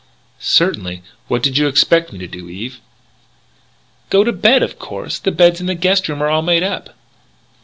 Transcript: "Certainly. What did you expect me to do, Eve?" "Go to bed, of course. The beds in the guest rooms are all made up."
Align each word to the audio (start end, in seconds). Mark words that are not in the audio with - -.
"Certainly. 0.39 1.03
What 1.27 1.43
did 1.43 1.59
you 1.59 1.67
expect 1.67 2.11
me 2.11 2.17
to 2.17 2.27
do, 2.27 2.49
Eve?" 2.49 2.79
"Go 4.09 4.23
to 4.23 4.31
bed, 4.31 4.63
of 4.63 4.79
course. 4.79 5.19
The 5.19 5.29
beds 5.31 5.59
in 5.61 5.67
the 5.67 5.75
guest 5.75 6.09
rooms 6.09 6.23
are 6.23 6.27
all 6.27 6.41
made 6.41 6.63
up." 6.63 6.95